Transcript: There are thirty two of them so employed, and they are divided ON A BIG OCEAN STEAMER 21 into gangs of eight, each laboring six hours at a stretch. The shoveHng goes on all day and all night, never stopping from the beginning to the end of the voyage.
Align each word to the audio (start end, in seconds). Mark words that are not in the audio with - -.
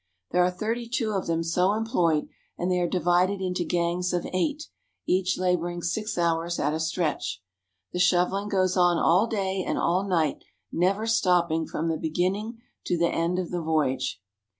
There 0.31 0.43
are 0.43 0.49
thirty 0.49 0.89
two 0.89 1.11
of 1.11 1.27
them 1.27 1.43
so 1.43 1.73
employed, 1.73 2.27
and 2.57 2.71
they 2.71 2.79
are 2.79 2.87
divided 2.89 3.33
ON 3.39 3.49
A 3.49 3.49
BIG 3.49 3.53
OCEAN 3.53 3.53
STEAMER 3.53 3.91
21 3.91 3.91
into 3.91 4.09
gangs 4.09 4.13
of 4.13 4.33
eight, 4.33 4.69
each 5.05 5.37
laboring 5.37 5.81
six 5.83 6.17
hours 6.17 6.57
at 6.57 6.73
a 6.73 6.79
stretch. 6.79 7.43
The 7.93 7.99
shoveHng 7.99 8.49
goes 8.49 8.75
on 8.75 8.97
all 8.97 9.27
day 9.27 9.61
and 9.63 9.77
all 9.77 10.03
night, 10.07 10.43
never 10.71 11.05
stopping 11.05 11.67
from 11.67 11.87
the 11.87 11.97
beginning 11.97 12.57
to 12.87 12.97
the 12.97 13.09
end 13.09 13.37
of 13.37 13.51
the 13.51 13.61
voyage. 13.61 14.19